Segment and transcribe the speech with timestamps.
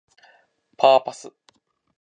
[0.77, 1.29] パーパス